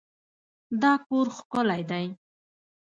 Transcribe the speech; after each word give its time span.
دا 0.81 0.93
کور 1.05 1.27
ښکلی 1.37 1.81
دی. 1.89 2.05